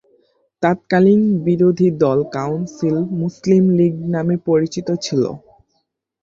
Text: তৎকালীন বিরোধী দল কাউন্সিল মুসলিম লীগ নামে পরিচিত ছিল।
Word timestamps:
তৎকালীন 0.63 1.21
বিরোধী 1.45 1.87
দল 2.01 2.19
কাউন্সিল 2.35 2.95
মুসলিম 3.19 3.63
লীগ 3.77 3.93
নামে 4.13 4.35
পরিচিত 4.47 4.87
ছিল। 5.05 5.23